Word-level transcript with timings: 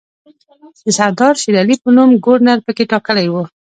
د 0.83 0.85
سردار 0.97 1.33
شېرعلي 1.41 1.75
په 1.83 1.89
نوم 1.95 2.09
ګورنر 2.25 2.57
پکې 2.65 2.83
ټاکلی 2.91 3.27
وو. 3.29 3.43